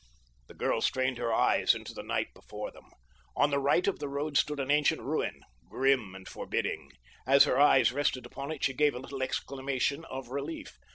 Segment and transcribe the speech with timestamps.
[0.47, 2.85] The girl strained her eyes into the night before them.
[3.37, 6.89] On the right of the road stood an ancient ruin—grim and forbidding.
[7.27, 10.75] As her eyes rested upon it she gave a little exclamation of relief.